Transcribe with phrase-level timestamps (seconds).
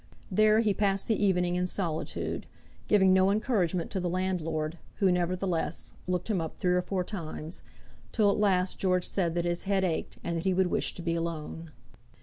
[0.31, 2.47] There he passed the evening in solitude,
[2.87, 7.61] giving no encouragement to the landlord, who, nevertheless, looked him up three or four times,
[8.11, 11.03] till at last George said that his head ached, and that he would wish to
[11.03, 11.69] be alone.